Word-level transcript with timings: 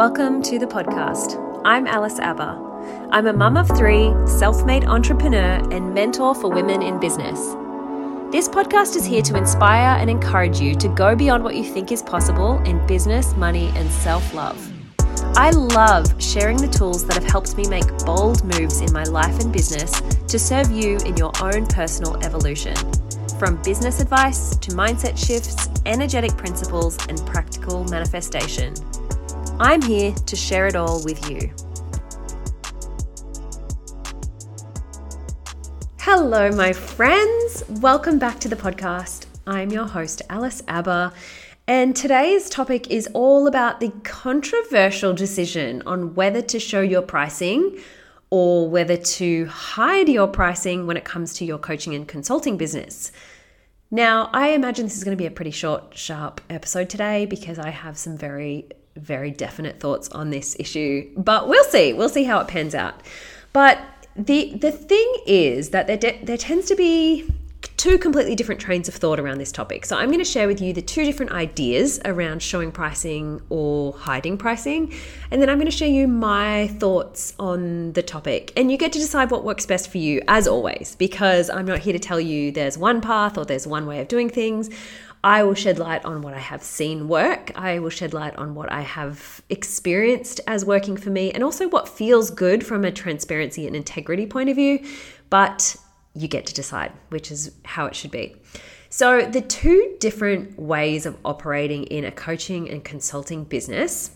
Welcome 0.00 0.40
to 0.44 0.58
the 0.58 0.66
podcast. 0.66 1.60
I'm 1.62 1.86
Alice 1.86 2.18
Abba. 2.18 3.08
I'm 3.12 3.26
a 3.26 3.34
mum 3.34 3.58
of 3.58 3.68
three, 3.76 4.14
self 4.26 4.64
made 4.64 4.86
entrepreneur, 4.86 5.60
and 5.70 5.92
mentor 5.92 6.34
for 6.34 6.50
women 6.50 6.80
in 6.80 6.98
business. 6.98 7.38
This 8.32 8.48
podcast 8.48 8.96
is 8.96 9.04
here 9.04 9.20
to 9.20 9.36
inspire 9.36 10.00
and 10.00 10.08
encourage 10.08 10.58
you 10.58 10.74
to 10.76 10.88
go 10.88 11.14
beyond 11.14 11.44
what 11.44 11.54
you 11.54 11.64
think 11.64 11.92
is 11.92 12.00
possible 12.00 12.56
in 12.60 12.86
business, 12.86 13.36
money, 13.36 13.70
and 13.76 13.90
self 13.90 14.32
love. 14.32 14.72
I 15.36 15.50
love 15.50 16.06
sharing 16.18 16.56
the 16.56 16.68
tools 16.68 17.06
that 17.06 17.12
have 17.12 17.30
helped 17.30 17.58
me 17.58 17.68
make 17.68 17.86
bold 18.06 18.42
moves 18.42 18.80
in 18.80 18.90
my 18.94 19.04
life 19.04 19.38
and 19.40 19.52
business 19.52 19.92
to 20.28 20.38
serve 20.38 20.70
you 20.70 20.96
in 21.04 21.18
your 21.18 21.32
own 21.42 21.66
personal 21.66 22.16
evolution. 22.24 22.74
From 23.38 23.60
business 23.62 24.00
advice 24.00 24.56
to 24.56 24.70
mindset 24.70 25.18
shifts, 25.18 25.68
energetic 25.84 26.34
principles, 26.38 26.96
and 27.08 27.18
practical 27.26 27.84
manifestation. 27.84 28.72
I'm 29.62 29.82
here 29.82 30.12
to 30.12 30.36
share 30.36 30.66
it 30.68 30.74
all 30.74 31.04
with 31.04 31.28
you. 31.28 31.52
Hello, 35.98 36.50
my 36.52 36.72
friends. 36.72 37.62
Welcome 37.68 38.18
back 38.18 38.40
to 38.40 38.48
the 38.48 38.56
podcast. 38.56 39.26
I'm 39.46 39.68
your 39.68 39.84
host, 39.84 40.22
Alice 40.30 40.62
Abba, 40.66 41.12
and 41.66 41.94
today's 41.94 42.48
topic 42.48 42.90
is 42.90 43.06
all 43.12 43.46
about 43.46 43.80
the 43.80 43.90
controversial 44.02 45.12
decision 45.12 45.82
on 45.84 46.14
whether 46.14 46.40
to 46.40 46.58
show 46.58 46.80
your 46.80 47.02
pricing 47.02 47.78
or 48.30 48.66
whether 48.66 48.96
to 48.96 49.44
hide 49.44 50.08
your 50.08 50.28
pricing 50.28 50.86
when 50.86 50.96
it 50.96 51.04
comes 51.04 51.34
to 51.34 51.44
your 51.44 51.58
coaching 51.58 51.94
and 51.94 52.08
consulting 52.08 52.56
business. 52.56 53.12
Now, 53.90 54.30
I 54.32 54.52
imagine 54.52 54.86
this 54.86 54.96
is 54.96 55.04
going 55.04 55.18
to 55.18 55.22
be 55.22 55.26
a 55.26 55.30
pretty 55.30 55.50
short, 55.50 55.94
sharp 55.98 56.40
episode 56.48 56.88
today 56.88 57.26
because 57.26 57.58
I 57.58 57.68
have 57.68 57.98
some 57.98 58.16
very 58.16 58.70
very 59.00 59.30
definite 59.30 59.80
thoughts 59.80 60.08
on 60.10 60.30
this 60.30 60.56
issue, 60.58 61.10
but 61.16 61.48
we'll 61.48 61.64
see. 61.64 61.92
We'll 61.92 62.08
see 62.08 62.24
how 62.24 62.40
it 62.40 62.48
pans 62.48 62.74
out. 62.74 63.00
But 63.52 63.78
the 64.16 64.54
the 64.54 64.72
thing 64.72 65.12
is 65.26 65.70
that 65.70 65.86
there 65.86 65.96
de- 65.96 66.20
there 66.22 66.36
tends 66.36 66.66
to 66.66 66.76
be 66.76 67.32
two 67.76 67.96
completely 67.96 68.34
different 68.34 68.60
trains 68.60 68.88
of 68.88 68.94
thought 68.94 69.18
around 69.18 69.38
this 69.38 69.50
topic. 69.50 69.86
So 69.86 69.96
I'm 69.96 70.08
going 70.08 70.18
to 70.18 70.24
share 70.24 70.46
with 70.46 70.60
you 70.60 70.74
the 70.74 70.82
two 70.82 71.02
different 71.02 71.32
ideas 71.32 71.98
around 72.04 72.42
showing 72.42 72.72
pricing 72.72 73.40
or 73.48 73.94
hiding 73.94 74.36
pricing, 74.36 74.92
and 75.30 75.40
then 75.40 75.48
I'm 75.48 75.56
going 75.56 75.70
to 75.70 75.76
share 75.76 75.88
you 75.88 76.06
my 76.06 76.68
thoughts 76.78 77.32
on 77.38 77.92
the 77.94 78.02
topic. 78.02 78.52
And 78.54 78.70
you 78.70 78.76
get 78.76 78.92
to 78.92 78.98
decide 78.98 79.30
what 79.30 79.44
works 79.44 79.64
best 79.64 79.90
for 79.90 79.96
you 79.96 80.20
as 80.28 80.46
always, 80.46 80.94
because 80.98 81.48
I'm 81.48 81.64
not 81.64 81.78
here 81.78 81.94
to 81.94 81.98
tell 81.98 82.20
you 82.20 82.52
there's 82.52 82.76
one 82.76 83.00
path 83.00 83.38
or 83.38 83.46
there's 83.46 83.66
one 83.66 83.86
way 83.86 84.00
of 84.00 84.08
doing 84.08 84.28
things. 84.28 84.68
I 85.22 85.42
will 85.42 85.54
shed 85.54 85.78
light 85.78 86.04
on 86.04 86.22
what 86.22 86.32
I 86.32 86.38
have 86.38 86.62
seen 86.62 87.06
work. 87.06 87.52
I 87.54 87.78
will 87.78 87.90
shed 87.90 88.14
light 88.14 88.34
on 88.36 88.54
what 88.54 88.72
I 88.72 88.80
have 88.80 89.42
experienced 89.50 90.40
as 90.46 90.64
working 90.64 90.96
for 90.96 91.10
me 91.10 91.30
and 91.30 91.44
also 91.44 91.68
what 91.68 91.88
feels 91.88 92.30
good 92.30 92.64
from 92.64 92.84
a 92.84 92.92
transparency 92.92 93.66
and 93.66 93.76
integrity 93.76 94.24
point 94.26 94.48
of 94.48 94.56
view. 94.56 94.82
But 95.28 95.76
you 96.14 96.26
get 96.26 96.46
to 96.46 96.54
decide, 96.54 96.92
which 97.10 97.30
is 97.30 97.52
how 97.64 97.86
it 97.86 97.94
should 97.94 98.10
be. 98.10 98.34
So, 98.88 99.24
the 99.24 99.40
two 99.40 99.94
different 100.00 100.58
ways 100.58 101.06
of 101.06 101.16
operating 101.24 101.84
in 101.84 102.04
a 102.04 102.10
coaching 102.10 102.68
and 102.68 102.82
consulting 102.82 103.44
business, 103.44 104.10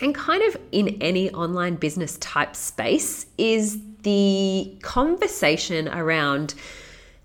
and 0.00 0.14
kind 0.14 0.44
of 0.44 0.56
in 0.70 0.96
any 1.00 1.30
online 1.32 1.74
business 1.74 2.16
type 2.18 2.54
space, 2.54 3.26
is 3.36 3.80
the 4.02 4.78
conversation 4.82 5.88
around 5.88 6.54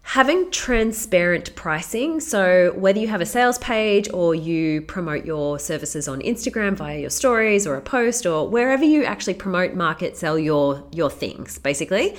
having 0.06 0.52
transparent 0.52 1.56
pricing. 1.56 2.20
So, 2.20 2.74
whether 2.76 3.00
you 3.00 3.08
have 3.08 3.22
a 3.22 3.26
sales 3.26 3.58
page 3.58 4.08
or 4.14 4.36
you 4.36 4.84
promote 4.84 5.26
your 5.26 5.58
services 5.58 6.08
on 6.08 6.22
Instagram 6.22 6.76
via 6.76 7.00
your 7.00 7.10
stories 7.10 7.66
or 7.66 7.76
a 7.76 7.82
post 7.82 8.28
or 8.28 8.48
wherever 8.48 8.86
you 8.86 9.04
actually 9.04 9.34
promote, 9.34 9.74
market, 9.74 10.16
sell 10.16 10.38
your, 10.38 10.88
your 10.92 11.10
things, 11.10 11.58
basically, 11.58 12.16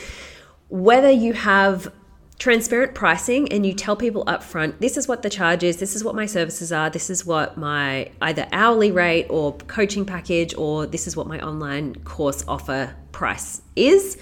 whether 0.68 1.10
you 1.10 1.32
have 1.32 1.92
transparent 2.40 2.92
pricing 2.92 3.50
and 3.52 3.64
you 3.64 3.72
tell 3.72 3.96
people 3.96 4.22
up 4.26 4.42
front 4.42 4.78
this 4.78 4.98
is 4.98 5.08
what 5.08 5.22
the 5.22 5.30
charge 5.30 5.62
is 5.62 5.78
this 5.78 5.96
is 5.96 6.04
what 6.04 6.14
my 6.14 6.26
services 6.26 6.70
are 6.70 6.90
this 6.90 7.08
is 7.08 7.24
what 7.24 7.56
my 7.56 8.10
either 8.20 8.46
hourly 8.52 8.90
rate 8.90 9.26
or 9.30 9.56
coaching 9.68 10.04
package 10.04 10.54
or 10.58 10.84
this 10.84 11.06
is 11.06 11.16
what 11.16 11.26
my 11.26 11.40
online 11.40 11.94
course 12.04 12.44
offer 12.46 12.94
price 13.10 13.62
is 13.74 14.18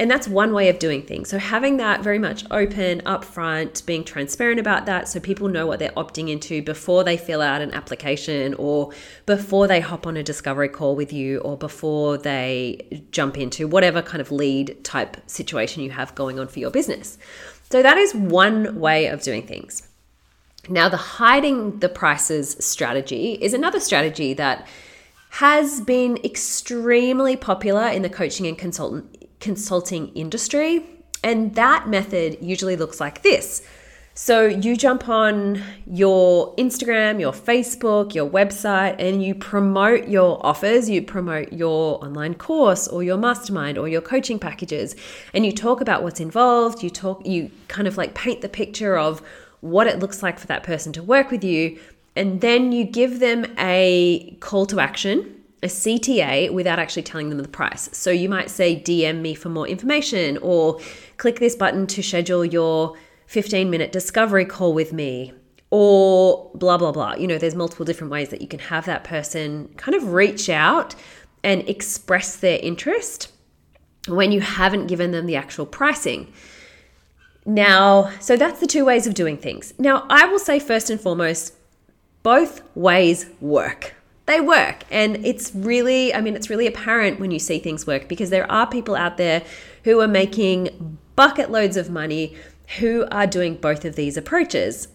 and 0.00 0.10
that's 0.10 0.26
one 0.26 0.54
way 0.54 0.70
of 0.70 0.78
doing 0.78 1.02
things. 1.02 1.28
So 1.28 1.36
having 1.36 1.76
that 1.76 2.02
very 2.02 2.18
much 2.18 2.46
open, 2.50 3.02
upfront, 3.02 3.84
being 3.84 4.02
transparent 4.02 4.58
about 4.58 4.86
that 4.86 5.08
so 5.08 5.20
people 5.20 5.48
know 5.48 5.66
what 5.66 5.78
they're 5.78 5.90
opting 5.90 6.30
into 6.30 6.62
before 6.62 7.04
they 7.04 7.18
fill 7.18 7.42
out 7.42 7.60
an 7.60 7.74
application 7.74 8.54
or 8.54 8.92
before 9.26 9.68
they 9.68 9.80
hop 9.80 10.06
on 10.06 10.16
a 10.16 10.22
discovery 10.22 10.70
call 10.70 10.96
with 10.96 11.12
you 11.12 11.40
or 11.40 11.54
before 11.54 12.16
they 12.16 13.04
jump 13.10 13.36
into 13.36 13.68
whatever 13.68 14.00
kind 14.00 14.22
of 14.22 14.32
lead 14.32 14.82
type 14.84 15.18
situation 15.28 15.82
you 15.82 15.90
have 15.90 16.14
going 16.14 16.38
on 16.38 16.48
for 16.48 16.60
your 16.60 16.70
business. 16.70 17.18
So 17.70 17.82
that 17.82 17.98
is 17.98 18.14
one 18.14 18.80
way 18.80 19.06
of 19.06 19.20
doing 19.20 19.46
things. 19.46 19.86
Now, 20.66 20.88
the 20.88 20.96
hiding 20.96 21.80
the 21.80 21.90
prices 21.90 22.56
strategy 22.58 23.32
is 23.34 23.52
another 23.52 23.80
strategy 23.80 24.32
that 24.32 24.66
has 25.28 25.82
been 25.82 26.16
extremely 26.24 27.36
popular 27.36 27.86
in 27.86 28.00
the 28.00 28.08
coaching 28.08 28.46
and 28.46 28.56
consultant 28.56 29.28
consulting 29.40 30.08
industry. 30.14 30.86
And 31.22 31.54
that 31.54 31.88
method 31.88 32.38
usually 32.40 32.76
looks 32.76 33.00
like 33.00 33.22
this. 33.22 33.62
So 34.14 34.44
you 34.46 34.76
jump 34.76 35.08
on 35.08 35.62
your 35.86 36.54
Instagram, 36.56 37.20
your 37.20 37.32
Facebook, 37.32 38.14
your 38.14 38.28
website, 38.28 38.96
and 38.98 39.22
you 39.22 39.34
promote 39.34 40.08
your 40.08 40.44
offers. 40.44 40.90
You 40.90 41.02
promote 41.02 41.52
your 41.52 42.04
online 42.04 42.34
course 42.34 42.86
or 42.88 43.02
your 43.02 43.16
mastermind 43.16 43.78
or 43.78 43.88
your 43.88 44.02
coaching 44.02 44.38
packages. 44.38 44.94
And 45.32 45.46
you 45.46 45.52
talk 45.52 45.80
about 45.80 46.02
what's 46.02 46.20
involved. 46.20 46.82
You 46.82 46.90
talk, 46.90 47.24
you 47.26 47.50
kind 47.68 47.88
of 47.88 47.96
like 47.96 48.14
paint 48.14 48.40
the 48.42 48.48
picture 48.48 48.98
of 48.98 49.22
what 49.60 49.86
it 49.86 50.00
looks 50.00 50.22
like 50.22 50.38
for 50.38 50.46
that 50.48 50.64
person 50.64 50.92
to 50.94 51.02
work 51.02 51.30
with 51.30 51.44
you. 51.44 51.78
And 52.16 52.40
then 52.40 52.72
you 52.72 52.84
give 52.84 53.20
them 53.20 53.46
a 53.58 54.36
call 54.40 54.66
to 54.66 54.80
action 54.80 55.39
a 55.62 55.66
CTA 55.66 56.50
without 56.52 56.78
actually 56.78 57.02
telling 57.02 57.28
them 57.28 57.38
the 57.38 57.48
price. 57.48 57.88
So 57.92 58.10
you 58.10 58.28
might 58.28 58.50
say, 58.50 58.76
DM 58.76 59.20
me 59.20 59.34
for 59.34 59.48
more 59.48 59.68
information, 59.68 60.38
or 60.38 60.80
click 61.18 61.38
this 61.38 61.54
button 61.54 61.86
to 61.88 62.02
schedule 62.02 62.44
your 62.44 62.96
15 63.26 63.68
minute 63.68 63.92
discovery 63.92 64.44
call 64.44 64.72
with 64.72 64.92
me, 64.92 65.32
or 65.70 66.50
blah, 66.54 66.78
blah, 66.78 66.92
blah. 66.92 67.14
You 67.14 67.26
know, 67.26 67.38
there's 67.38 67.54
multiple 67.54 67.84
different 67.84 68.10
ways 68.10 68.30
that 68.30 68.40
you 68.40 68.48
can 68.48 68.60
have 68.60 68.86
that 68.86 69.04
person 69.04 69.68
kind 69.76 69.94
of 69.94 70.12
reach 70.12 70.48
out 70.48 70.94
and 71.44 71.68
express 71.68 72.36
their 72.36 72.58
interest 72.62 73.30
when 74.08 74.32
you 74.32 74.40
haven't 74.40 74.86
given 74.86 75.10
them 75.10 75.26
the 75.26 75.36
actual 75.36 75.66
pricing. 75.66 76.32
Now, 77.44 78.10
so 78.20 78.36
that's 78.36 78.60
the 78.60 78.66
two 78.66 78.84
ways 78.84 79.06
of 79.06 79.14
doing 79.14 79.36
things. 79.36 79.74
Now, 79.78 80.06
I 80.08 80.26
will 80.26 80.38
say 80.38 80.58
first 80.58 80.90
and 80.90 81.00
foremost, 81.00 81.54
both 82.22 82.62
ways 82.74 83.26
work 83.40 83.94
they 84.30 84.40
work. 84.40 84.84
And 84.90 85.24
it's 85.26 85.54
really, 85.54 86.14
I 86.14 86.20
mean, 86.20 86.36
it's 86.36 86.48
really 86.48 86.66
apparent 86.66 87.20
when 87.20 87.30
you 87.30 87.38
see 87.38 87.58
things 87.58 87.86
work 87.86 88.08
because 88.08 88.30
there 88.30 88.50
are 88.50 88.66
people 88.66 88.94
out 88.94 89.16
there 89.16 89.42
who 89.84 90.00
are 90.00 90.08
making 90.08 90.98
bucket 91.16 91.50
loads 91.50 91.76
of 91.76 91.90
money 91.90 92.36
who 92.78 93.06
are 93.10 93.26
doing 93.26 93.56
both 93.56 93.84
of 93.84 93.96
these 93.96 94.16
approaches. 94.16 94.88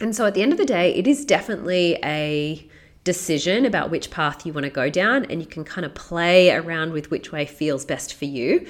And 0.00 0.14
so 0.14 0.26
at 0.26 0.34
the 0.34 0.42
end 0.42 0.52
of 0.52 0.58
the 0.58 0.64
day, 0.64 0.94
it 0.94 1.06
is 1.06 1.24
definitely 1.24 1.98
a 2.04 2.68
decision 3.04 3.66
about 3.66 3.90
which 3.90 4.10
path 4.10 4.46
you 4.46 4.52
want 4.52 4.64
to 4.64 4.70
go 4.70 4.88
down, 4.88 5.24
and 5.24 5.40
you 5.40 5.46
can 5.46 5.64
kind 5.64 5.84
of 5.84 5.94
play 5.94 6.50
around 6.50 6.92
with 6.92 7.10
which 7.10 7.32
way 7.32 7.44
feels 7.44 7.84
best 7.84 8.14
for 8.14 8.24
you. 8.24 8.66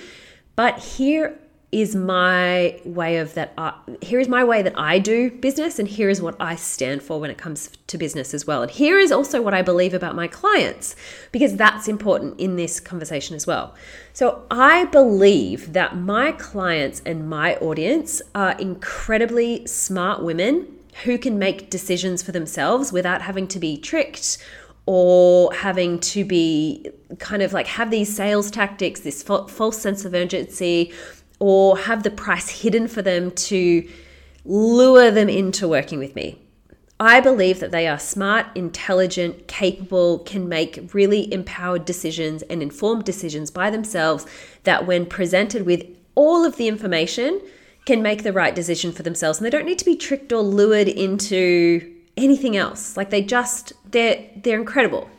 But 0.56 0.78
here 0.78 1.38
is 1.72 1.96
my 1.96 2.78
way 2.84 3.16
of 3.16 3.32
that 3.32 3.54
I, 3.56 3.72
here 4.02 4.20
is 4.20 4.28
my 4.28 4.44
way 4.44 4.60
that 4.60 4.78
I 4.78 4.98
do 4.98 5.30
business 5.30 5.78
and 5.78 5.88
here 5.88 6.10
is 6.10 6.20
what 6.20 6.36
I 6.38 6.54
stand 6.54 7.02
for 7.02 7.18
when 7.18 7.30
it 7.30 7.38
comes 7.38 7.70
to 7.86 7.96
business 7.96 8.34
as 8.34 8.46
well. 8.46 8.60
And 8.60 8.70
here 8.70 8.98
is 8.98 9.10
also 9.10 9.40
what 9.40 9.54
I 9.54 9.62
believe 9.62 9.94
about 9.94 10.14
my 10.14 10.28
clients 10.28 10.94
because 11.32 11.56
that's 11.56 11.88
important 11.88 12.38
in 12.38 12.56
this 12.56 12.78
conversation 12.78 13.34
as 13.34 13.46
well. 13.46 13.74
So 14.12 14.44
I 14.50 14.84
believe 14.86 15.72
that 15.72 15.96
my 15.96 16.32
clients 16.32 17.00
and 17.06 17.30
my 17.30 17.56
audience 17.56 18.20
are 18.34 18.52
incredibly 18.52 19.66
smart 19.66 20.22
women 20.22 20.66
who 21.04 21.16
can 21.16 21.38
make 21.38 21.70
decisions 21.70 22.22
for 22.22 22.32
themselves 22.32 22.92
without 22.92 23.22
having 23.22 23.48
to 23.48 23.58
be 23.58 23.78
tricked 23.78 24.36
or 24.84 25.52
having 25.54 25.98
to 26.00 26.24
be 26.24 26.90
kind 27.18 27.40
of 27.40 27.54
like 27.54 27.66
have 27.66 27.90
these 27.90 28.14
sales 28.14 28.50
tactics, 28.50 29.00
this 29.00 29.22
false 29.22 29.78
sense 29.78 30.04
of 30.04 30.12
urgency, 30.12 30.92
or 31.42 31.76
have 31.76 32.04
the 32.04 32.10
price 32.10 32.62
hidden 32.62 32.86
for 32.86 33.02
them 33.02 33.28
to 33.32 33.84
lure 34.44 35.10
them 35.10 35.28
into 35.28 35.66
working 35.66 35.98
with 35.98 36.14
me. 36.14 36.40
I 37.00 37.18
believe 37.18 37.58
that 37.58 37.72
they 37.72 37.88
are 37.88 37.98
smart, 37.98 38.46
intelligent, 38.54 39.48
capable, 39.48 40.20
can 40.20 40.48
make 40.48 40.94
really 40.94 41.32
empowered 41.34 41.84
decisions 41.84 42.42
and 42.42 42.62
informed 42.62 43.04
decisions 43.04 43.50
by 43.50 43.70
themselves 43.70 44.24
that, 44.62 44.86
when 44.86 45.04
presented 45.04 45.66
with 45.66 45.84
all 46.14 46.44
of 46.44 46.58
the 46.58 46.68
information, 46.68 47.40
can 47.86 48.02
make 48.02 48.22
the 48.22 48.32
right 48.32 48.54
decision 48.54 48.92
for 48.92 49.02
themselves. 49.02 49.40
And 49.40 49.44
they 49.44 49.50
don't 49.50 49.66
need 49.66 49.80
to 49.80 49.84
be 49.84 49.96
tricked 49.96 50.32
or 50.32 50.42
lured 50.42 50.86
into 50.86 51.92
anything 52.16 52.56
else. 52.56 52.96
Like 52.96 53.10
they 53.10 53.20
just, 53.20 53.72
they're, 53.90 54.30
they're 54.36 54.60
incredible. 54.60 55.10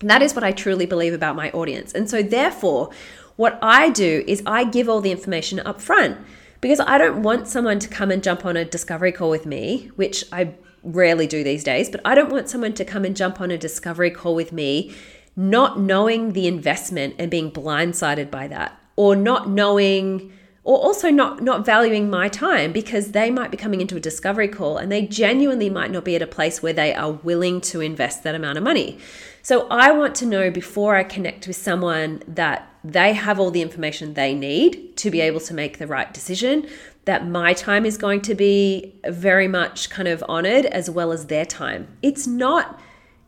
That 0.00 0.22
is 0.22 0.34
what 0.34 0.44
I 0.44 0.52
truly 0.52 0.86
believe 0.86 1.12
about 1.12 1.36
my 1.36 1.50
audience. 1.50 1.92
And 1.92 2.08
so, 2.08 2.22
therefore, 2.22 2.90
what 3.36 3.58
I 3.62 3.90
do 3.90 4.24
is 4.26 4.42
I 4.46 4.64
give 4.64 4.88
all 4.88 5.00
the 5.00 5.10
information 5.10 5.60
up 5.60 5.80
front 5.80 6.18
because 6.60 6.80
I 6.80 6.98
don't 6.98 7.22
want 7.22 7.48
someone 7.48 7.78
to 7.80 7.88
come 7.88 8.10
and 8.10 8.22
jump 8.22 8.44
on 8.44 8.56
a 8.56 8.64
discovery 8.64 9.12
call 9.12 9.30
with 9.30 9.46
me, 9.46 9.90
which 9.96 10.24
I 10.32 10.54
rarely 10.82 11.26
do 11.26 11.42
these 11.42 11.64
days, 11.64 11.90
but 11.90 12.00
I 12.04 12.14
don't 12.14 12.30
want 12.30 12.48
someone 12.48 12.74
to 12.74 12.84
come 12.84 13.04
and 13.04 13.16
jump 13.16 13.40
on 13.40 13.50
a 13.50 13.58
discovery 13.58 14.10
call 14.10 14.34
with 14.34 14.52
me 14.52 14.94
not 15.36 15.80
knowing 15.80 16.32
the 16.32 16.46
investment 16.46 17.14
and 17.18 17.30
being 17.30 17.50
blindsided 17.50 18.30
by 18.30 18.46
that 18.48 18.78
or 18.96 19.16
not 19.16 19.48
knowing 19.48 20.32
or 20.64 20.78
also 20.78 21.10
not 21.10 21.42
not 21.42 21.64
valuing 21.64 22.08
my 22.10 22.28
time 22.28 22.72
because 22.72 23.12
they 23.12 23.30
might 23.30 23.50
be 23.50 23.56
coming 23.56 23.80
into 23.82 23.96
a 23.96 24.00
discovery 24.00 24.48
call 24.48 24.78
and 24.78 24.90
they 24.90 25.06
genuinely 25.06 25.68
might 25.68 25.90
not 25.90 26.04
be 26.04 26.16
at 26.16 26.22
a 26.22 26.26
place 26.26 26.62
where 26.62 26.72
they 26.72 26.94
are 26.94 27.12
willing 27.12 27.60
to 27.60 27.80
invest 27.80 28.22
that 28.22 28.34
amount 28.34 28.56
of 28.56 28.64
money. 28.64 28.98
So 29.42 29.68
I 29.68 29.92
want 29.92 30.14
to 30.16 30.26
know 30.26 30.50
before 30.50 30.96
I 30.96 31.04
connect 31.04 31.46
with 31.46 31.56
someone 31.56 32.22
that 32.26 32.66
they 32.82 33.12
have 33.12 33.38
all 33.38 33.50
the 33.50 33.60
information 33.60 34.14
they 34.14 34.34
need 34.34 34.96
to 34.96 35.10
be 35.10 35.20
able 35.20 35.40
to 35.40 35.54
make 35.54 35.76
the 35.76 35.86
right 35.86 36.12
decision, 36.12 36.66
that 37.04 37.28
my 37.28 37.52
time 37.52 37.84
is 37.84 37.98
going 37.98 38.22
to 38.22 38.34
be 38.34 38.94
very 39.06 39.48
much 39.48 39.90
kind 39.90 40.08
of 40.08 40.24
honored 40.28 40.64
as 40.66 40.88
well 40.88 41.12
as 41.12 41.26
their 41.26 41.44
time. 41.44 41.88
It's 42.00 42.26
not 42.26 42.80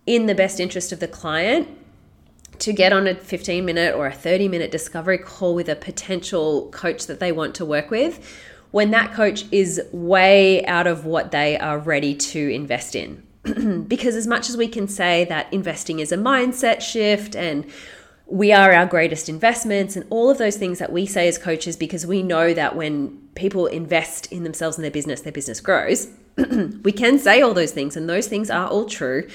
in 0.07 0.25
the 0.27 0.35
best 0.35 0.59
interest 0.59 0.91
of 0.93 1.01
the 1.01 1.09
client 1.09 1.69
to 2.59 2.73
get 2.73 2.93
on 2.93 3.07
a 3.07 3.15
15 3.15 3.65
minute 3.65 3.95
or 3.95 4.07
a 4.07 4.13
30 4.13 4.49
minute 4.49 4.71
discovery 4.71 5.19
call 5.19 5.55
with 5.55 5.69
a 5.69 5.77
potential 5.77 6.71
coach 6.71 7.07
that 7.07 7.21
they 7.21 7.33
want 7.33 7.55
to 7.57 7.65
work 7.65 7.91
with 7.91 8.21
when 8.71 8.91
that 8.91 9.13
coach 9.13 9.45
is 9.53 9.81
way 9.93 10.65
out 10.67 10.87
of 10.87 11.05
what 11.05 11.31
they 11.31 11.59
are 11.59 11.79
ready 11.79 12.15
to 12.15 12.51
invest 12.51 12.95
in. 12.95 13.23
because 13.89 14.17
as 14.17 14.27
much 14.27 14.51
as 14.51 14.57
we 14.57 14.69
can 14.69 14.89
say 14.89 15.25
that 15.25 15.51
investing 15.53 16.01
is 16.01 16.13
a 16.13 16.17
mindset 16.17 16.81
shift 16.81 17.37
and 17.37 17.65
we 18.27 18.53
are 18.53 18.73
our 18.73 18.87
greatest 18.87 19.29
investments 19.29 19.95
and 19.95 20.05
all 20.11 20.31
of 20.31 20.39
those 20.39 20.57
things 20.57 20.81
that 20.81 20.93
we 20.93 21.07
say 21.07 21.29
as 21.29 21.39
coaches 21.39 21.77
because 21.77 22.05
we 22.05 22.23
know 22.23 22.53
that 22.53 22.75
when 22.75 23.17
people 23.37 23.67
invest 23.67 24.31
in 24.33 24.43
themselves 24.43 24.77
and 24.77 24.85
their 24.85 24.91
business, 24.91 25.21
their 25.21 25.33
business 25.33 25.61
grows. 25.61 26.09
we 26.83 26.91
can 26.91 27.19
say 27.19 27.41
all 27.41 27.55
those 27.55 27.71
things 27.71 27.97
and 27.97 28.09
those 28.09 28.27
things 28.27 28.51
are 28.51 28.67
all 28.67 28.85
true. 28.85 29.29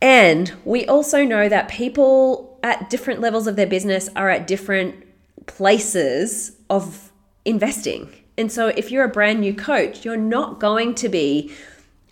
And 0.00 0.52
we 0.64 0.86
also 0.86 1.24
know 1.24 1.48
that 1.48 1.68
people 1.68 2.58
at 2.62 2.90
different 2.90 3.20
levels 3.20 3.46
of 3.46 3.56
their 3.56 3.66
business 3.66 4.08
are 4.16 4.30
at 4.30 4.46
different 4.46 5.04
places 5.46 6.56
of 6.68 7.12
investing. 7.44 8.10
And 8.38 8.50
so 8.50 8.68
if 8.68 8.90
you're 8.90 9.04
a 9.04 9.08
brand 9.08 9.40
new 9.40 9.54
coach, 9.54 10.04
you're 10.04 10.16
not 10.16 10.60
going 10.60 10.94
to 10.96 11.08
be 11.08 11.52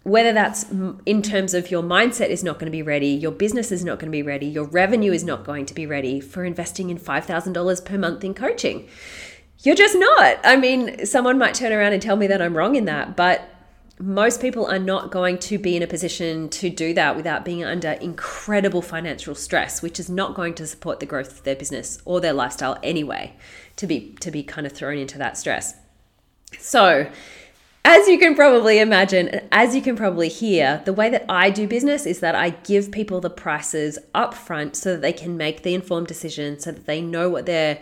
whether 0.04 0.32
that's 0.32 0.64
in 1.04 1.20
terms 1.22 1.52
of 1.52 1.70
your 1.70 1.82
mindset 1.82 2.28
is 2.28 2.42
not 2.42 2.54
going 2.54 2.66
to 2.66 2.70
be 2.76 2.82
ready, 2.82 3.08
your 3.08 3.30
business 3.30 3.70
is 3.70 3.84
not 3.84 3.98
going 3.98 4.10
to 4.10 4.16
be 4.16 4.22
ready, 4.22 4.46
your 4.46 4.64
revenue 4.64 5.12
is 5.12 5.22
not 5.22 5.44
going 5.44 5.66
to 5.66 5.74
be 5.74 5.86
ready 5.86 6.18
for 6.18 6.44
investing 6.44 6.88
in 6.88 6.98
$5,000 6.98 7.84
per 7.84 7.98
month 7.98 8.24
in 8.24 8.32
coaching. 8.32 8.88
You're 9.60 9.74
just 9.74 9.96
not. 9.98 10.38
I 10.44 10.56
mean, 10.56 11.04
someone 11.04 11.36
might 11.36 11.54
turn 11.54 11.72
around 11.72 11.92
and 11.92 12.00
tell 12.00 12.16
me 12.16 12.26
that 12.26 12.40
I'm 12.40 12.56
wrong 12.56 12.74
in 12.74 12.86
that, 12.86 13.16
but 13.16 13.50
most 14.00 14.40
people 14.40 14.66
are 14.66 14.78
not 14.78 15.10
going 15.10 15.38
to 15.38 15.58
be 15.58 15.76
in 15.76 15.82
a 15.82 15.86
position 15.86 16.48
to 16.50 16.70
do 16.70 16.94
that 16.94 17.16
without 17.16 17.44
being 17.44 17.64
under 17.64 17.90
incredible 17.92 18.82
financial 18.82 19.34
stress, 19.34 19.82
which 19.82 19.98
is 19.98 20.08
not 20.08 20.34
going 20.34 20.54
to 20.54 20.66
support 20.66 21.00
the 21.00 21.06
growth 21.06 21.32
of 21.32 21.42
their 21.44 21.56
business 21.56 22.00
or 22.04 22.20
their 22.20 22.32
lifestyle 22.32 22.78
anyway, 22.82 23.34
to 23.76 23.86
be 23.86 24.16
to 24.20 24.30
be 24.30 24.42
kind 24.42 24.66
of 24.66 24.72
thrown 24.72 24.98
into 24.98 25.18
that 25.18 25.36
stress. 25.36 25.74
So, 26.58 27.10
as 27.84 28.08
you 28.08 28.18
can 28.18 28.34
probably 28.34 28.78
imagine, 28.78 29.48
as 29.50 29.74
you 29.74 29.82
can 29.82 29.96
probably 29.96 30.28
hear, 30.28 30.82
the 30.84 30.92
way 30.92 31.10
that 31.10 31.24
I 31.28 31.50
do 31.50 31.66
business 31.66 32.06
is 32.06 32.20
that 32.20 32.34
I 32.34 32.50
give 32.50 32.92
people 32.92 33.20
the 33.20 33.30
prices 33.30 33.98
up 34.14 34.34
front 34.34 34.76
so 34.76 34.92
that 34.92 35.02
they 35.02 35.12
can 35.12 35.36
make 35.36 35.62
the 35.62 35.74
informed 35.74 36.06
decision, 36.06 36.60
so 36.60 36.70
that 36.70 36.86
they 36.86 37.00
know 37.00 37.28
what 37.28 37.46
they're 37.46 37.80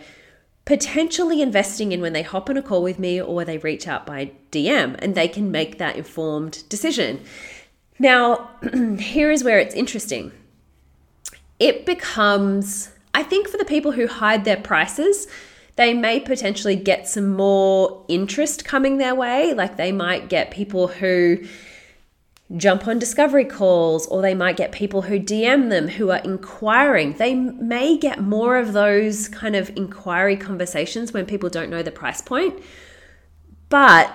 potentially 0.67 1.41
investing 1.41 1.93
in 1.93 2.01
when 2.01 2.11
they 2.11 2.21
hop 2.21 2.49
on 2.49 2.57
a 2.57 2.61
call 2.61 2.83
with 2.83 2.99
me 2.99 3.21
or 3.21 3.45
they 3.45 3.57
reach 3.57 3.87
out 3.87 4.05
by 4.05 4.29
DM 4.51 4.97
and 4.99 5.15
they 5.15 5.29
can 5.29 5.49
make 5.49 5.77
that 5.77 5.95
informed 5.95 6.67
decision. 6.67 7.21
Now, 7.97 8.49
here 8.99 9.31
is 9.31 9.45
where 9.45 9.59
it's 9.59 9.73
interesting. 9.73 10.33
It 11.57 11.85
becomes, 11.85 12.91
I 13.13 13.23
think, 13.23 13.47
for 13.47 13.57
the 13.57 13.63
people 13.63 13.93
who 13.93 14.07
hide 14.07 14.43
their 14.43 14.57
prices, 14.57 15.27
they 15.77 15.93
may 15.93 16.19
potentially 16.19 16.75
get 16.75 17.07
some 17.07 17.29
more 17.29 18.03
interest 18.09 18.65
coming 18.65 18.97
their 18.97 19.15
way. 19.15 19.53
Like 19.53 19.77
they 19.77 19.93
might 19.93 20.27
get 20.27 20.51
people 20.51 20.87
who 20.87 21.45
jump 22.55 22.87
on 22.87 22.97
discovery 22.97 23.43
calls, 23.43 24.07
or 24.07 24.21
they 24.21 24.33
might 24.33 24.55
get 24.55 24.71
people 24.71 25.03
who 25.03 25.19
DM 25.19 25.69
them 25.69 25.89
who 25.89 26.11
are 26.11 26.19
inquiring. 26.19 27.13
They 27.13 27.35
may 27.35 27.97
get 27.97 28.21
more 28.21 28.57
of 28.57 28.71
those 28.71 29.27
kind 29.27 29.55
of 29.55 29.69
inquiry 29.75 30.37
conversations 30.37 31.11
when 31.11 31.25
people 31.25 31.49
don't 31.49 31.69
know 31.69 31.83
the 31.83 31.91
price 31.91 32.21
point. 32.21 32.61
But 33.67 34.13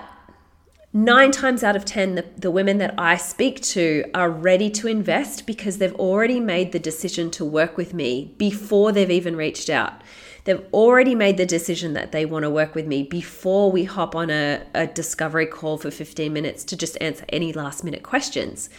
nine 0.91 1.29
times 1.29 1.63
out 1.63 1.75
of 1.75 1.85
10, 1.85 2.15
the, 2.15 2.25
the 2.35 2.49
women 2.49 2.79
that 2.79 2.95
I 2.97 3.17
speak 3.17 3.61
to 3.61 4.03
are 4.15 4.31
ready 4.31 4.71
to 4.71 4.87
invest 4.87 5.45
because 5.45 5.77
they've 5.77 5.95
already 5.95 6.39
made 6.39 6.71
the 6.71 6.79
decision 6.79 7.29
to 7.31 7.45
work 7.45 7.77
with 7.77 7.93
me 7.93 8.33
before 8.37 8.91
they've 8.91 9.11
even 9.11 9.35
reached 9.35 9.69
out. 9.69 10.01
They've 10.45 10.65
already 10.73 11.15
made 11.15 11.37
the 11.37 11.45
decision 11.45 11.93
that 11.93 12.11
they 12.11 12.25
want 12.25 12.43
to 12.43 12.49
work 12.49 12.75
with 12.75 12.85
me 12.85 13.03
before 13.03 13.71
we 13.71 13.85
hop 13.85 14.15
on 14.15 14.29
a, 14.29 14.61
a 14.73 14.87
discovery 14.87 15.45
call 15.45 15.77
for 15.77 15.89
15 15.89 16.33
minutes 16.33 16.63
to 16.65 16.75
just 16.75 16.97
answer 16.99 17.25
any 17.29 17.53
last 17.53 17.83
minute 17.83 18.03
questions. 18.03 18.69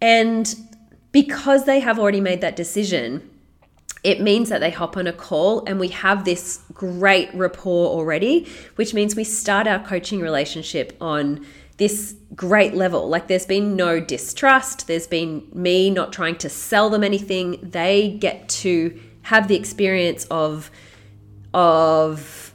And 0.00 0.54
because 1.12 1.64
they 1.64 1.80
have 1.80 1.98
already 1.98 2.20
made 2.20 2.40
that 2.40 2.56
decision, 2.56 3.30
it 4.02 4.20
means 4.20 4.48
that 4.48 4.60
they 4.60 4.70
hop 4.70 4.96
on 4.96 5.06
a 5.06 5.12
call 5.12 5.64
and 5.66 5.80
we 5.80 5.88
have 5.88 6.24
this 6.24 6.62
great 6.72 7.32
rapport 7.34 7.88
already, 7.88 8.48
which 8.74 8.92
means 8.92 9.16
we 9.16 9.24
start 9.24 9.66
our 9.66 9.78
coaching 9.78 10.20
relationship 10.20 10.96
on 11.00 11.46
this 11.76 12.16
great 12.34 12.74
level. 12.74 13.08
Like 13.08 13.28
there's 13.28 13.46
been 13.46 13.76
no 13.76 14.00
distrust, 14.00 14.86
there's 14.86 15.06
been 15.06 15.46
me 15.52 15.90
not 15.90 16.12
trying 16.12 16.36
to 16.36 16.48
sell 16.48 16.90
them 16.90 17.04
anything. 17.04 17.58
They 17.62 18.16
get 18.20 18.48
to 18.48 18.98
have 19.22 19.48
the 19.48 19.56
experience 19.56 20.24
of 20.30 20.70
of 21.56 22.54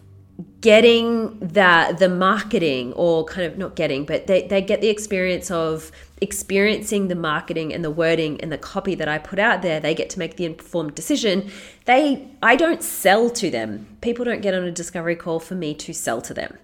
getting 0.62 1.40
that 1.40 1.98
the 1.98 2.08
marketing 2.08 2.94
or 2.94 3.26
kind 3.26 3.48
of 3.48 3.58
not 3.58 3.76
getting 3.76 4.06
but 4.06 4.28
they, 4.28 4.48
they 4.48 4.62
get 4.62 4.80
the 4.80 4.90
experience 4.90 5.50
of 5.50 5.92
experiencing 6.22 7.08
the 7.08 7.16
marketing 7.16 7.74
and 7.74 7.84
the 7.84 7.90
wording 7.90 8.40
and 8.42 8.52
the 8.52 8.58
copy 8.60 8.94
that 8.94 9.08
i 9.08 9.18
put 9.18 9.40
out 9.40 9.64
there. 9.64 9.80
They 9.80 9.96
get 9.96 10.12
to 10.12 10.20
make 10.20 10.38
the 10.38 10.46
informed 10.46 10.94
decision. 10.94 11.50
They 11.86 12.28
i 12.44 12.56
don't 12.56 12.84
sell 12.84 13.32
to 13.32 13.50
them. 13.50 13.98
People 14.02 14.24
don't 14.24 14.42
get 14.42 14.54
on 14.54 14.64
a 14.64 14.72
discovery 14.72 15.16
call 15.16 15.40
for 15.40 15.56
me 15.56 15.74
to 15.74 15.94
sell 15.94 16.22
to 16.22 16.34
them. 16.34 16.58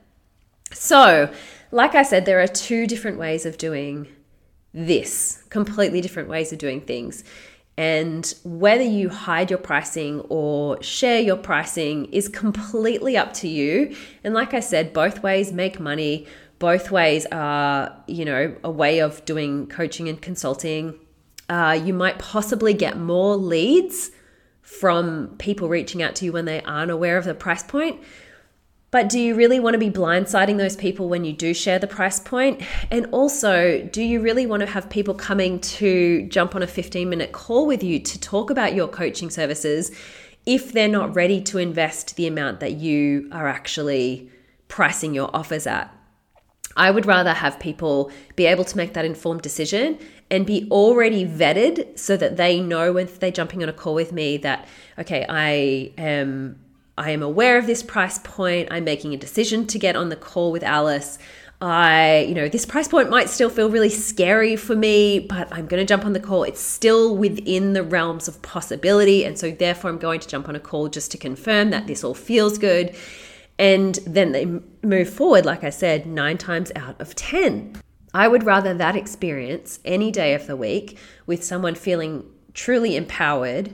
So 0.72 1.32
like 1.72 1.96
i 1.96 2.04
said 2.04 2.26
there 2.26 2.40
are 2.40 2.48
two 2.48 2.86
different 2.86 3.18
ways 3.18 3.48
of 3.48 3.58
doing 3.58 4.08
this 4.76 5.44
completely 5.50 6.02
different 6.02 6.30
ways 6.30 6.54
of 6.54 6.60
doing 6.60 6.82
things 6.82 7.24
and 7.78 8.34
whether 8.44 8.84
you 8.84 9.10
hide 9.10 9.52
your 9.52 9.60
pricing 9.60 10.22
or 10.30 10.82
share 10.82 11.22
your 11.22 11.38
pricing 11.38 12.06
is 12.06 12.28
completely 12.28 13.16
up 13.16 13.34
to 13.34 13.48
you. 13.48 13.96
And 14.24 14.34
like 14.34 14.56
I 14.56 14.62
said, 14.62 14.94
both 14.94 15.22
ways 15.22 15.54
make 15.54 15.80
money. 15.80 16.26
Both 16.58 16.90
ways 16.90 17.28
are, 17.32 17.96
you 18.08 18.26
know, 18.26 18.56
a 18.64 18.72
way 18.72 19.00
of 19.00 19.24
doing 19.26 19.68
coaching 19.68 20.10
and 20.10 20.20
consulting. 20.20 20.96
Uh, 21.48 21.80
you 21.82 21.94
might 21.94 22.18
possibly 22.18 22.74
get 22.74 22.98
more 22.98 23.36
leads 23.36 24.10
from 24.64 25.36
people 25.38 25.70
reaching 25.70 26.02
out 26.02 26.16
to 26.16 26.26
you 26.26 26.34
when 26.34 26.46
they 26.46 26.62
aren't 26.64 26.92
aware 26.92 27.18
of 27.18 27.26
the 27.26 27.36
price 27.36 27.64
point. 27.64 28.02
But 28.90 29.10
do 29.10 29.20
you 29.20 29.36
really 29.36 29.60
want 29.60 29.74
to 29.74 29.78
be 29.78 29.90
blindsiding 29.90 30.58
those 30.58 30.78
people 30.78 31.10
when 31.10 31.26
you 31.26 31.34
do 31.34 31.54
share 31.54 31.78
the 31.78 31.88
price 31.88 32.20
point? 32.20 32.62
And 32.90 33.06
also, 33.12 33.82
do 33.92 34.02
you 34.02 34.22
really 34.22 34.46
want 34.46 34.62
to 34.62 34.66
have 34.68 34.90
people 34.90 35.14
coming 35.14 35.60
to 35.60 36.26
jump 36.30 36.56
on 36.56 36.64
a 36.64 36.68
15 36.68 37.10
minute 37.10 37.34
call 37.34 37.68
with 37.68 37.84
you 37.84 38.00
to 38.00 38.20
talk 38.20 38.50
about 38.50 38.76
your 38.76 38.88
coaching 38.88 39.30
services 39.30 39.92
if 40.46 40.72
they're 40.72 40.88
not 40.88 41.14
ready 41.14 41.42
to 41.42 41.58
invest 41.58 42.16
the 42.16 42.28
amount 42.28 42.62
that 42.62 42.74
you 42.74 43.28
are 43.34 43.48
actually 43.48 44.32
pricing 44.70 45.14
your 45.14 45.30
offers 45.36 45.68
at? 45.68 45.94
I 46.78 46.92
would 46.92 47.06
rather 47.06 47.34
have 47.34 47.60
people 47.60 48.12
be 48.38 48.46
able 48.46 48.64
to 48.64 48.78
make 48.78 48.94
that 48.94 49.04
informed 49.04 49.42
decision 49.42 50.00
and 50.30 50.46
be 50.46 50.68
already 50.72 51.26
vetted 51.26 51.98
so 51.98 52.16
that 52.16 52.38
they 52.38 52.62
know 52.62 52.96
if 52.98 53.20
they're 53.20 53.32
jumping 53.32 53.64
on 53.64 53.70
a 53.70 53.74
call 53.74 53.96
with 53.96 54.14
me 54.14 54.38
that, 54.38 54.68
okay, 54.98 55.26
I 55.28 55.92
am 55.98 56.60
I 56.98 57.12
am 57.12 57.22
aware 57.22 57.58
of 57.58 57.68
this 57.68 57.84
price 57.84 58.20
point. 58.20 58.70
I'm 58.72 58.84
making 58.84 59.14
a 59.14 59.18
decision 59.18 59.68
to 59.68 59.80
get 59.80 59.96
on 59.96 60.10
the 60.10 60.16
call 60.16 60.52
with 60.52 60.64
Alice. 60.64 61.20
I, 61.60 62.26
you 62.28 62.36
know, 62.36 62.48
this 62.50 62.66
price 62.66 62.88
point 62.88 63.10
might 63.10 63.30
still 63.30 63.50
feel 63.50 63.70
really 63.70 63.90
scary 63.90 64.56
for 64.56 64.76
me, 64.76 65.20
but 65.20 65.52
I'm 65.52 65.68
going 65.68 65.80
to 65.80 65.86
jump 65.86 66.06
on 66.06 66.14
the 66.14 66.20
call. 66.20 66.44
It's 66.44 66.60
still 66.60 67.16
within 67.16 67.74
the 67.74 67.84
realms 67.84 68.28
of 68.28 68.42
possibility. 68.42 69.26
And 69.26 69.38
so, 69.38 69.52
therefore, 69.52 69.90
I'm 69.90 69.98
going 69.98 70.20
to 70.20 70.28
jump 70.28 70.50
on 70.50 70.56
a 70.56 70.60
call 70.60 70.88
just 70.88 71.12
to 71.12 71.18
confirm 71.18 71.72
that 71.72 71.88
this 71.88 72.04
all 72.04 72.14
feels 72.14 72.58
good. 72.58 72.96
And 73.60 73.96
then 74.06 74.34
they 74.34 74.46
move 74.84 75.10
forward, 75.10 75.46
like 75.46 75.64
I 75.64 75.72
said, 75.72 76.06
nine 76.06 76.38
times 76.38 76.72
out 76.76 77.00
of 77.02 77.16
10. 77.16 77.82
I 78.14 78.28
would 78.28 78.44
rather 78.44 78.74
that 78.76 78.96
experience 78.96 79.80
any 79.84 80.12
day 80.12 80.34
of 80.34 80.48
the 80.48 80.56
week 80.56 80.98
with 81.26 81.44
someone 81.44 81.76
feeling 81.76 82.24
truly 82.54 82.96
empowered 82.96 83.74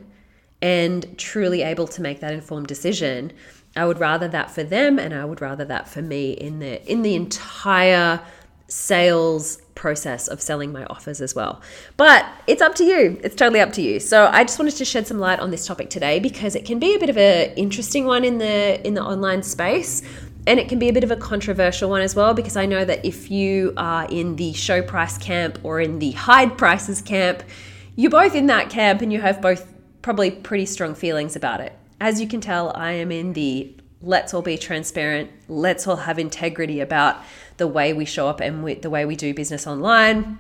and 0.64 1.18
truly 1.18 1.62
able 1.62 1.88
to 1.90 2.02
make 2.02 2.22
that 2.22 2.32
informed 2.32 2.68
decision, 2.68 3.34
I 3.76 3.86
would 3.86 4.00
rather 4.00 4.30
that 4.30 4.50
for 4.50 4.64
them 4.64 4.98
and 4.98 5.14
I 5.14 5.26
would 5.26 5.42
rather 5.42 5.66
that 5.66 5.90
for 5.90 6.02
me 6.02 6.32
in 6.32 6.60
the 6.60 6.82
in 6.90 7.02
the 7.02 7.16
entire 7.16 8.22
sales 8.70 9.58
process 9.76 10.30
of 10.30 10.42
selling 10.42 10.72
my 10.72 10.86
offers 10.86 11.20
as 11.20 11.36
well. 11.36 11.62
But 11.98 12.26
it's 12.48 12.62
up 12.62 12.76
to 12.76 12.86
you. 12.86 13.20
It's 13.24 13.36
totally 13.36 13.60
up 13.60 13.74
to 13.74 13.82
you. 13.82 14.00
So 14.00 14.28
I 14.32 14.46
just 14.46 14.58
wanted 14.58 14.76
to 14.78 14.86
shed 14.86 15.06
some 15.06 15.20
light 15.20 15.42
on 15.42 15.52
this 15.52 15.68
topic 15.68 15.90
today 15.90 16.20
because 16.20 16.56
it 16.56 16.64
can 16.64 16.80
be 16.80 16.96
a 16.96 17.00
bit 17.00 17.10
of 17.10 17.18
an 17.18 17.52
interesting 17.58 18.06
one 18.06 18.24
in 18.24 18.38
the 18.38 18.88
in 18.88 18.94
the 18.94 19.04
online 19.04 19.44
space 19.44 20.02
and 20.48 20.62
it 20.62 20.70
can 20.70 20.80
be 20.80 20.88
a 20.88 20.94
bit 20.94 21.04
of 21.04 21.12
a 21.12 21.18
controversial 21.18 21.90
one 21.90 22.02
as 22.02 22.16
well 22.16 22.34
because 22.34 22.56
I 22.56 22.66
know 22.66 22.86
that 22.86 23.04
if 23.06 23.30
you 23.30 23.74
are 23.76 24.06
in 24.06 24.38
the 24.38 24.54
show 24.54 24.82
price 24.82 25.18
camp 25.18 25.60
or 25.64 25.82
in 25.82 26.00
the 26.00 26.12
hide 26.12 26.58
prices 26.58 27.02
camp, 27.02 27.44
you're 27.98 28.12
both 28.12 28.34
in 28.34 28.46
that 28.48 28.70
camp 28.70 29.02
and 29.02 29.12
you 29.12 29.20
have 29.20 29.42
both 29.42 29.73
probably 30.04 30.30
pretty 30.30 30.68
strong 30.68 30.94
feelings 30.94 31.36
about 31.36 31.60
it. 31.60 31.74
As 32.00 32.22
you 32.22 32.28
can 32.28 32.42
tell, 32.42 32.72
I 32.76 32.92
am 32.92 33.12
in 33.12 33.34
the 33.34 33.74
let's 34.04 34.34
all 34.34 34.42
be 34.42 34.58
transparent, 34.58 35.32
let's 35.48 35.88
all 35.88 35.96
have 35.96 36.20
integrity 36.20 36.82
about 36.82 37.18
the 37.56 37.66
way 37.66 37.94
we 37.94 38.04
show 38.04 38.28
up 38.28 38.42
and 38.42 38.64
we, 38.64 38.74
the 38.76 38.90
way 38.90 39.06
we 39.06 39.16
do 39.16 39.34
business 39.34 39.66
online. 39.66 40.38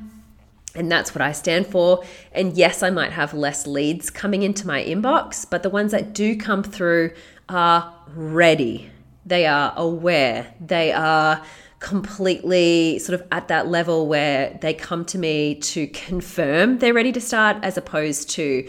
And 0.76 0.92
that's 0.92 1.16
what 1.16 1.22
I 1.22 1.32
stand 1.32 1.68
for. 1.68 2.04
And 2.34 2.54
yes, 2.58 2.84
I 2.84 2.90
might 2.90 3.12
have 3.12 3.34
less 3.34 3.66
leads 3.66 4.10
coming 4.10 4.42
into 4.42 4.68
my 4.68 4.84
inbox, 4.84 5.50
but 5.50 5.64
the 5.64 5.70
ones 5.70 5.92
that 5.92 6.14
do 6.14 6.36
come 6.36 6.62
through 6.62 7.12
are 7.48 7.94
ready. 8.16 8.92
They 9.26 9.46
are 9.46 9.74
aware. 9.78 10.54
They 10.60 10.92
are 10.92 11.42
completely 11.80 13.00
sort 13.00 13.20
of 13.20 13.28
at 13.32 13.48
that 13.48 13.68
level 13.68 14.08
where 14.08 14.58
they 14.62 14.74
come 14.74 15.06
to 15.06 15.18
me 15.18 15.56
to 15.56 15.86
confirm 15.88 16.80
they're 16.80 16.94
ready 16.94 17.12
to 17.12 17.22
start 17.22 17.58
as 17.62 17.78
opposed 17.78 18.30
to 18.32 18.68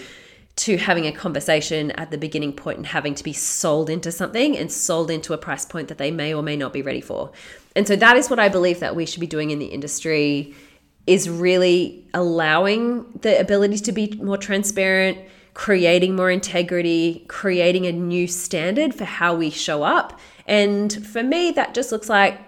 to 0.56 0.76
having 0.76 1.06
a 1.06 1.12
conversation 1.12 1.90
at 1.92 2.10
the 2.10 2.18
beginning 2.18 2.52
point 2.52 2.76
and 2.76 2.86
having 2.86 3.14
to 3.14 3.24
be 3.24 3.32
sold 3.32 3.90
into 3.90 4.12
something 4.12 4.56
and 4.56 4.70
sold 4.70 5.10
into 5.10 5.32
a 5.32 5.38
price 5.38 5.64
point 5.64 5.88
that 5.88 5.98
they 5.98 6.10
may 6.10 6.32
or 6.32 6.42
may 6.42 6.56
not 6.56 6.72
be 6.72 6.80
ready 6.80 7.00
for. 7.00 7.32
And 7.74 7.88
so 7.88 7.96
that 7.96 8.16
is 8.16 8.30
what 8.30 8.38
I 8.38 8.48
believe 8.48 8.80
that 8.80 8.94
we 8.94 9.04
should 9.04 9.20
be 9.20 9.26
doing 9.26 9.50
in 9.50 9.58
the 9.58 9.66
industry 9.66 10.54
is 11.06 11.28
really 11.28 12.06
allowing 12.14 13.04
the 13.20 13.38
ability 13.38 13.78
to 13.78 13.92
be 13.92 14.16
more 14.22 14.38
transparent, 14.38 15.18
creating 15.54 16.14
more 16.14 16.30
integrity, 16.30 17.24
creating 17.28 17.86
a 17.86 17.92
new 17.92 18.26
standard 18.26 18.94
for 18.94 19.04
how 19.04 19.34
we 19.34 19.50
show 19.50 19.82
up. 19.82 20.18
And 20.46 20.92
for 21.04 21.22
me 21.22 21.50
that 21.52 21.74
just 21.74 21.90
looks 21.90 22.08
like 22.08 22.40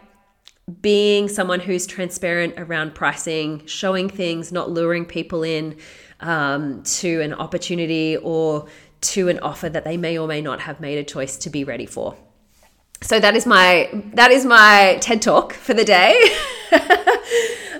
being 0.81 1.29
someone 1.29 1.61
who's 1.61 1.87
transparent 1.87 2.55
around 2.57 2.95
pricing, 2.95 3.65
showing 3.67 4.09
things, 4.09 4.51
not 4.51 4.71
luring 4.71 5.05
people 5.05 5.43
in 5.43 5.77
um, 6.21 6.83
to 6.83 7.21
an 7.21 7.35
opportunity 7.35 8.17
or 8.17 8.67
to 9.01 9.29
an 9.29 9.39
offer 9.41 9.69
that 9.69 9.85
they 9.85 9.97
may 9.97 10.19
or 10.19 10.27
may 10.27 10.41
not 10.41 10.61
have 10.61 10.81
made 10.81 10.99
a 10.99 11.05
choice 11.05 11.37
to 11.39 11.51
be 11.51 11.65
ready 11.65 11.87
for. 11.87 12.17
So 13.03 13.21
that 13.21 13.37
is 13.37 13.47
my 13.47 13.91
that 14.15 14.31
is 14.31 14.45
my 14.45 14.99
TED 15.01 15.21
talk 15.21 15.53
for 15.53 15.75
the 15.75 15.85
day. 15.85 16.15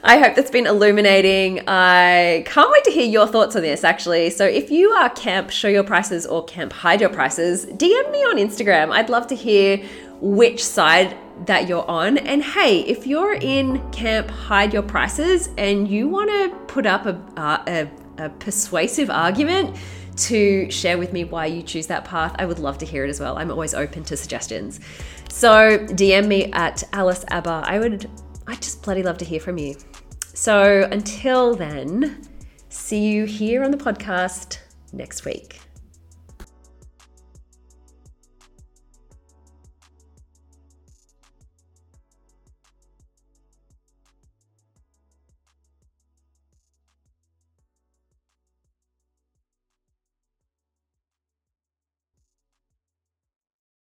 I 0.09 0.19
hope 0.19 0.37
that's 0.37 0.51
been 0.51 0.67
illuminating. 0.67 1.67
I 1.67 2.45
can't 2.47 2.71
wait 2.71 2.85
to 2.85 2.91
hear 2.93 3.07
your 3.07 3.27
thoughts 3.27 3.57
on 3.57 3.63
this 3.63 3.83
actually. 3.83 4.31
So 4.31 4.45
if 4.45 4.71
you 4.71 4.91
are 4.91 5.09
camp 5.11 5.51
show 5.51 5.69
your 5.69 5.85
prices 5.85 6.27
or 6.27 6.45
camp 6.45 6.73
hide 6.73 7.01
your 7.01 7.11
prices, 7.11 7.67
DM 7.67 8.11
me 8.13 8.19
on 8.19 8.37
Instagram. 8.37 8.93
I'd 8.93 9.09
love 9.09 9.27
to 9.29 9.35
hear 9.35 9.79
which 10.21 10.65
side 10.65 11.17
that 11.47 11.67
you're 11.67 11.89
on. 11.91 12.19
And 12.19 12.43
hey, 12.43 12.81
if 12.81 13.07
you're 13.07 13.35
in 13.35 13.91
camp 13.91 14.31
hide 14.31 14.73
your 14.73 14.83
prices 14.83 15.49
and 15.59 15.89
you 15.89 16.09
want 16.09 16.31
to 16.31 16.57
put 16.67 16.87
up 16.87 17.07
a, 17.07 17.21
uh, 17.37 17.63
a 17.67 17.91
a 18.19 18.29
persuasive 18.29 19.11
argument 19.11 19.77
to 20.17 20.71
share 20.71 20.99
with 20.99 21.13
me 21.13 21.25
why 21.25 21.47
you 21.47 21.63
choose 21.63 21.87
that 21.89 22.05
path, 22.05 22.35
I 22.39 22.47
would 22.47 22.59
love 22.59 22.79
to 22.79 22.87
hear 22.87 23.05
it 23.05 23.11
as 23.11 23.21
well. 23.21 23.37
I'm 23.39 23.51
always 23.51 23.75
open 23.75 24.03
to 24.05 24.17
suggestions. 24.17 24.81
So 25.29 25.79
DM 25.79 26.27
me 26.27 26.51
at 26.53 26.83
Alice 26.93 27.25
Abba. 27.29 27.65
I 27.67 27.79
would, 27.79 28.11
I 28.47 28.55
just 28.57 28.83
bloody 28.83 29.03
love 29.03 29.19
to 29.19 29.25
hear 29.25 29.41
from 29.41 29.59
you. 29.59 29.77
So 30.35 30.89
until 30.91 31.55
then, 31.55 32.27
see 32.69 33.07
you 33.07 33.25
here 33.25 33.63
on 33.63 33.71
the 33.71 33.77
podcast 33.77 34.59
next 34.93 35.25
week. 35.25 35.61